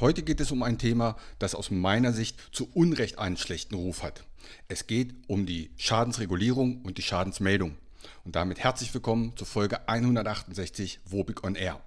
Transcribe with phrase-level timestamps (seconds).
[0.00, 4.02] Heute geht es um ein Thema, das aus meiner Sicht zu Unrecht einen schlechten Ruf
[4.02, 4.24] hat.
[4.66, 7.76] Es geht um die Schadensregulierung und die Schadensmeldung.
[8.24, 11.82] Und damit herzlich willkommen zur Folge 168 Wobig on Air.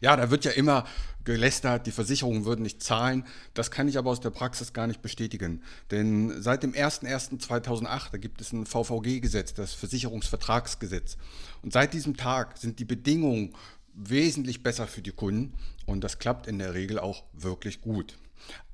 [0.00, 0.84] Ja, da wird ja immer
[1.24, 3.26] gelästert, die Versicherungen würden nicht zahlen.
[3.52, 5.64] Das kann ich aber aus der Praxis gar nicht bestätigen.
[5.90, 11.16] Denn seit dem 01.01.2008, da gibt es ein VVG-Gesetz, das Versicherungsvertragsgesetz.
[11.62, 13.54] Und seit diesem Tag sind die Bedingungen
[13.98, 15.54] wesentlich besser für die Kunden
[15.86, 18.16] und das klappt in der Regel auch wirklich gut.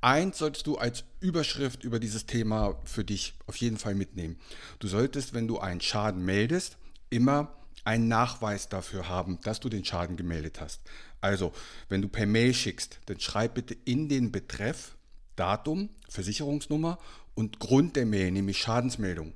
[0.00, 4.36] Eins solltest du als Überschrift über dieses Thema für dich auf jeden Fall mitnehmen.
[4.78, 6.76] Du solltest, wenn du einen Schaden meldest,
[7.08, 10.82] immer einen Nachweis dafür haben, dass du den Schaden gemeldet hast.
[11.20, 11.52] Also,
[11.88, 14.96] wenn du per Mail schickst, dann schreib bitte in den Betreff
[15.36, 16.98] Datum, Versicherungsnummer
[17.34, 19.32] und Grund der Mail, nämlich Schadensmeldung.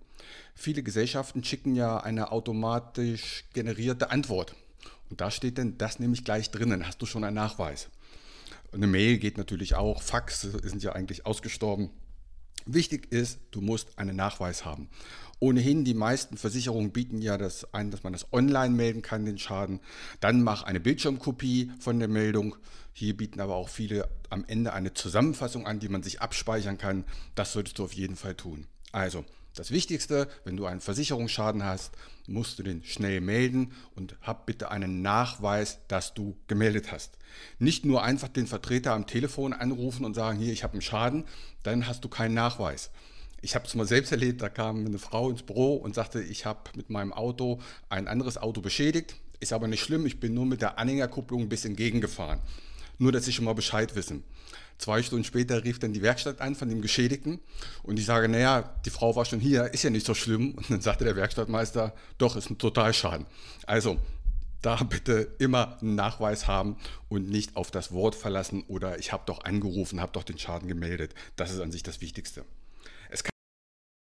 [0.55, 4.55] Viele Gesellschaften schicken ja eine automatisch generierte Antwort.
[5.10, 7.88] Und da steht dann das nämlich gleich drin, dann hast du schon einen Nachweis.
[8.72, 11.90] Eine Mail geht natürlich auch, Fax sind ja eigentlich ausgestorben.
[12.66, 14.90] Wichtig ist, du musst einen Nachweis haben.
[15.40, 19.38] Ohnehin, die meisten Versicherungen bieten ja das ein, dass man das online melden kann, den
[19.38, 19.80] Schaden.
[20.20, 22.56] Dann mach eine Bildschirmkopie von der Meldung.
[22.92, 27.04] Hier bieten aber auch viele am Ende eine Zusammenfassung an, die man sich abspeichern kann.
[27.36, 28.66] Das solltest du auf jeden Fall tun.
[28.92, 29.24] Also,
[29.59, 31.92] das Wichtigste, wenn du einen Versicherungsschaden hast,
[32.27, 37.19] musst du den schnell melden und hab bitte einen Nachweis, dass du gemeldet hast.
[37.59, 41.25] Nicht nur einfach den Vertreter am Telefon anrufen und sagen, hier, ich habe einen Schaden,
[41.62, 42.91] dann hast du keinen Nachweis.
[43.41, 46.45] Ich habe es mal selbst erlebt, da kam eine Frau ins Büro und sagte, ich
[46.45, 50.47] habe mit meinem Auto ein anderes Auto beschädigt, ist aber nicht schlimm, ich bin nur
[50.47, 52.41] mit der Anhängerkupplung ein bisschen gegengefahren.
[52.98, 54.25] Nur, dass Sie schon mal Bescheid wissen.
[54.79, 57.41] Zwei Stunden später rief dann die Werkstatt an von dem Geschädigten
[57.83, 60.53] und ich sage, naja, die Frau war schon hier, ist ja nicht so schlimm.
[60.57, 63.27] Und dann sagte der Werkstattmeister, doch, ist ein Totalschaden.
[63.67, 63.98] Also
[64.63, 66.77] da bitte immer einen Nachweis haben
[67.09, 70.69] und nicht auf das Wort verlassen oder ich habe doch angerufen, habe doch den Schaden
[70.69, 71.15] gemeldet.
[71.36, 72.45] Das ist an sich das Wichtigste.
[73.09, 73.30] Es kann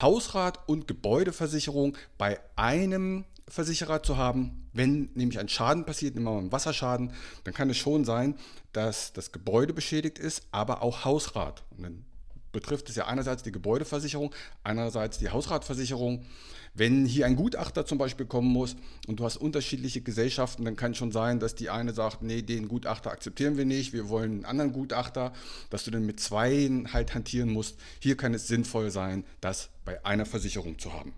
[0.02, 4.70] Hausrat und Gebäudeversicherung bei einem Versicherer zu haben.
[4.74, 7.14] Wenn nämlich ein Schaden passiert, nehmen wir mal einen Wasserschaden,
[7.44, 8.36] dann kann es schon sein,
[8.74, 11.64] dass das Gebäude beschädigt ist, aber auch Hausrat.
[11.72, 12.06] Und dann
[12.52, 16.26] betrifft es ja einerseits die Gebäudeversicherung, einerseits die Hausratversicherung.
[16.74, 18.76] Wenn hier ein Gutachter zum Beispiel kommen muss
[19.08, 22.68] und du hast unterschiedliche Gesellschaften, dann kann schon sein, dass die eine sagt, nee, den
[22.68, 25.34] Gutachter akzeptieren wir nicht, wir wollen einen anderen Gutachter,
[25.70, 27.80] dass du dann mit zwei halt hantieren musst.
[28.00, 31.14] Hier kann es sinnvoll sein, das bei einer Versicherung zu haben.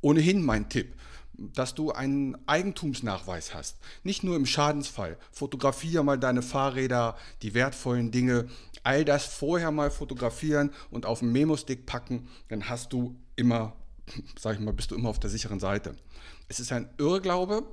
[0.00, 0.94] Ohnehin mein Tipp,
[1.40, 3.78] dass du einen Eigentumsnachweis hast.
[4.04, 5.16] Nicht nur im Schadensfall.
[5.32, 8.48] Fotografiere mal deine Fahrräder, die wertvollen Dinge,
[8.82, 13.74] all das vorher mal fotografieren und auf den Memo-Stick packen, dann hast du immer,
[14.38, 15.94] sag ich mal, bist du immer auf der sicheren Seite.
[16.48, 17.64] Es ist ein Irrglaube,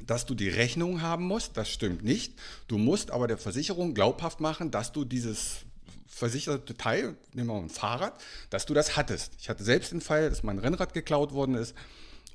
[0.00, 2.34] dass du die Rechnung haben musst, das stimmt nicht.
[2.68, 5.64] Du musst aber der Versicherung glaubhaft machen, dass du dieses
[6.06, 8.20] versicherte Teil, nehmen wir mal ein Fahrrad,
[8.50, 9.32] dass du das hattest.
[9.38, 11.74] Ich hatte selbst den Fall, dass mein Rennrad geklaut worden ist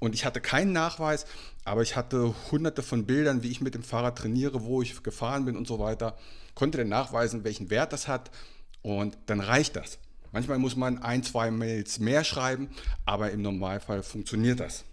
[0.03, 1.25] und ich hatte keinen Nachweis,
[1.63, 5.45] aber ich hatte hunderte von Bildern, wie ich mit dem Fahrrad trainiere, wo ich gefahren
[5.45, 6.17] bin und so weiter.
[6.55, 8.29] Konnte dann nachweisen, welchen Wert das hat
[8.81, 9.99] und dann reicht das.
[10.33, 12.69] Manchmal muss man ein, zwei Mails mehr schreiben,
[13.05, 14.83] aber im Normalfall funktioniert das.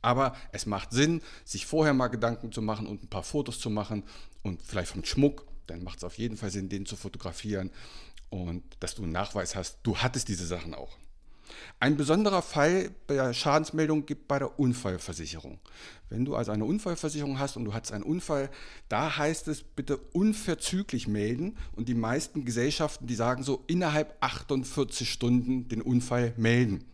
[0.00, 3.68] Aber es macht Sinn, sich vorher mal Gedanken zu machen und ein paar Fotos zu
[3.68, 4.04] machen
[4.44, 5.44] und vielleicht vom Schmuck.
[5.66, 7.72] Dann macht es auf jeden Fall Sinn, den zu fotografieren
[8.30, 10.98] und dass du einen Nachweis hast, du hattest diese Sachen auch.
[11.80, 15.58] Ein besonderer Fall bei der Schadensmeldung gibt bei der Unfallversicherung.
[16.08, 18.50] Wenn du also eine Unfallversicherung hast und du hast einen Unfall,
[18.88, 25.10] da heißt es bitte unverzüglich melden und die meisten Gesellschaften, die sagen so innerhalb 48
[25.10, 26.84] Stunden den Unfall melden.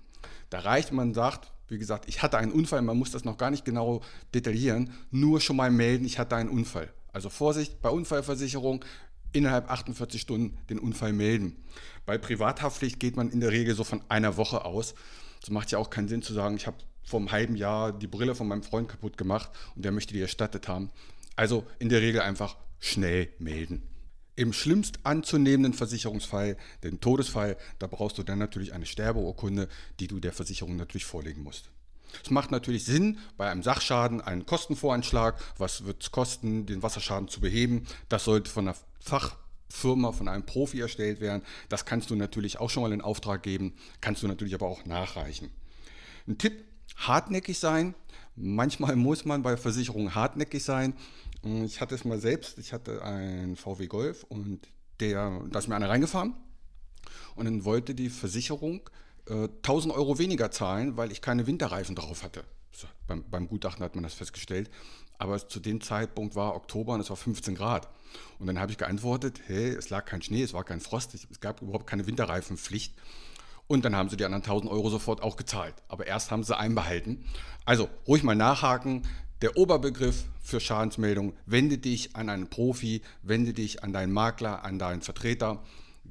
[0.51, 3.51] Da reicht, man sagt, wie gesagt, ich hatte einen Unfall, man muss das noch gar
[3.51, 4.01] nicht genau
[4.35, 6.93] detaillieren, nur schon mal melden, ich hatte einen Unfall.
[7.13, 8.85] Also Vorsicht bei Unfallversicherung,
[9.33, 11.57] innerhalb 48 Stunden den Unfall melden.
[12.07, 14.95] Bei Privathaftpflicht geht man in der Regel so von einer Woche aus.
[15.43, 18.07] Es macht ja auch keinen Sinn zu sagen, ich habe vor einem halben Jahr die
[18.07, 20.91] Brille von meinem Freund kaputt gemacht und der möchte die erstattet haben.
[21.37, 23.83] Also in der Regel einfach schnell melden.
[24.37, 30.21] Im schlimmst anzunehmenden Versicherungsfall, den Todesfall, da brauchst du dann natürlich eine Sterbeurkunde, die du
[30.21, 31.71] der Versicherung natürlich vorlegen musst.
[32.23, 37.29] Es macht natürlich Sinn, bei einem Sachschaden einen Kostenvoranschlag, was wird es kosten, den Wasserschaden
[37.29, 39.37] zu beheben, das sollte von der Fach
[39.71, 41.43] Firma, von einem Profi erstellt werden.
[41.69, 44.85] Das kannst du natürlich auch schon mal in Auftrag geben, kannst du natürlich aber auch
[44.87, 45.51] nachreichen.
[46.27, 46.65] Ein Tipp,
[46.97, 47.95] hartnäckig sein.
[48.35, 50.95] Manchmal muss man bei Versicherungen hartnäckig sein.
[51.65, 54.69] Ich hatte es mal selbst, ich hatte einen VW Golf und
[55.01, 56.35] der, da ist mir einer reingefahren
[57.37, 58.89] und dann wollte die Versicherung
[59.29, 62.45] äh, 1000 Euro weniger zahlen, weil ich keine Winterreifen drauf hatte.
[62.73, 64.71] So, beim, beim Gutachten hat man das festgestellt.
[65.19, 67.89] Aber zu dem Zeitpunkt war Oktober und es war 15 Grad.
[68.39, 71.41] Und dann habe ich geantwortet, hey, es lag kein Schnee, es war kein Frost, es
[71.41, 72.95] gab überhaupt keine Winterreifenpflicht.
[73.67, 75.75] Und dann haben sie die anderen 1000 Euro sofort auch gezahlt.
[75.89, 77.25] Aber erst haben sie einbehalten.
[77.65, 79.03] Also ruhig mal nachhaken.
[79.43, 84.79] Der Oberbegriff für Schadensmeldung, wende dich an einen Profi, wende dich an deinen Makler, an
[84.79, 85.63] deinen Vertreter.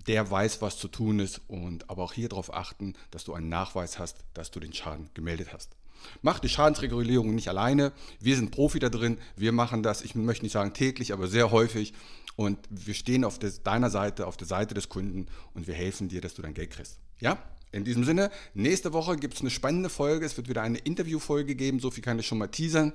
[0.06, 3.50] Der weiß, was zu tun ist und aber auch hier darauf achten, dass du einen
[3.50, 5.76] Nachweis hast, dass du den Schaden gemeldet hast.
[6.22, 7.92] Mach die Schadensregulierung nicht alleine.
[8.20, 9.18] Wir sind Profi da drin.
[9.36, 11.94] Wir machen das, ich möchte nicht sagen täglich, aber sehr häufig.
[12.36, 16.08] Und wir stehen auf der, deiner Seite, auf der Seite des Kunden und wir helfen
[16.08, 17.00] dir, dass du dein Geld kriegst.
[17.20, 17.38] Ja?
[17.72, 20.26] In diesem Sinne, nächste Woche gibt es eine spannende Folge.
[20.26, 21.80] Es wird wieder eine Interviewfolge geben.
[21.80, 22.94] So viel kann ich schon mal teasern.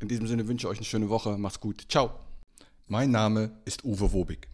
[0.00, 1.38] In diesem Sinne wünsche ich euch eine schöne Woche.
[1.38, 1.86] Macht's gut.
[1.88, 2.10] Ciao.
[2.86, 4.53] Mein Name ist Uwe Wobig.